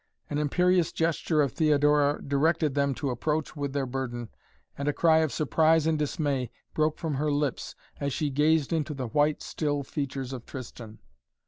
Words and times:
An 0.31 0.39
imperious 0.39 0.91
gesture 0.91 1.43
of 1.43 1.51
Theodora 1.51 2.23
directed 2.23 2.73
them 2.73 2.95
to 2.95 3.11
approach 3.11 3.55
with 3.55 3.71
their 3.73 3.85
burden, 3.85 4.29
and 4.75 4.87
a 4.87 4.93
cry 4.93 5.19
of 5.19 5.31
surprise 5.31 5.85
and 5.85 5.99
dismay 5.99 6.49
broke 6.73 6.97
from 6.97 7.13
her 7.13 7.31
lips 7.31 7.75
as 7.99 8.11
she 8.11 8.31
gazed 8.31 8.73
into 8.73 8.95
the 8.95 9.09
white, 9.09 9.43
still 9.43 9.83
features 9.83 10.33
of 10.33 10.47
Tristan. 10.47 10.97